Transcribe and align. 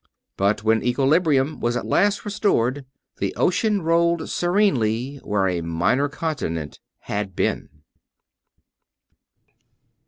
But 0.35 0.63
when 0.63 0.81
equilibrium 0.81 1.59
was 1.59 1.77
at 1.77 1.85
last 1.85 2.25
restored, 2.25 2.87
the 3.17 3.35
ocean 3.35 3.83
rolled 3.83 4.31
serenely 4.31 5.17
where 5.17 5.47
a 5.47 5.61
minor 5.61 6.09
continent 6.09 6.79
had 7.01 7.35
been. 7.35 7.69